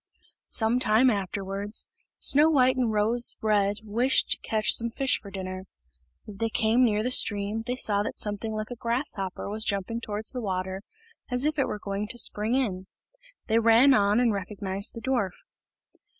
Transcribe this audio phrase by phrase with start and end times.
[0.47, 5.67] Some time afterwards, Snow white and Rose red wished to catch some fish for dinner.
[6.27, 9.63] As they came near to the stream, they saw that something like a grasshopper was
[9.63, 10.81] jumping towards the water,
[11.29, 12.87] as if it were going to spring in.
[13.45, 15.33] They ran on and recognised the dwarf.